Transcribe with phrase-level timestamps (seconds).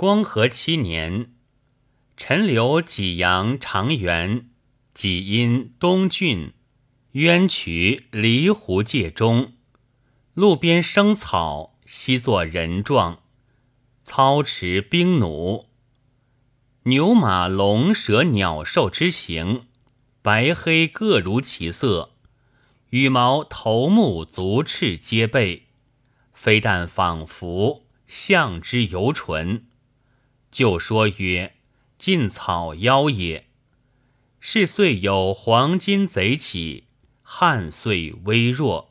[0.00, 1.34] 光和七年，
[2.16, 4.48] 陈留济阳长垣，
[4.94, 6.54] 济阴东郡，
[7.12, 9.52] 渊渠离湖界中，
[10.32, 13.18] 路边生草，悉作人状，
[14.02, 15.66] 操持兵弩，
[16.84, 19.66] 牛马龙蛇鸟兽之形，
[20.22, 22.12] 白黑各如其色，
[22.88, 25.66] 羽毛头目足翅皆备，
[26.32, 29.66] 非但仿佛，象之犹纯。
[30.50, 31.54] 就说曰
[31.98, 33.46] ：“尽草妖也。”
[34.40, 36.84] 是岁有黄金贼起，
[37.22, 38.89] 汉岁微弱。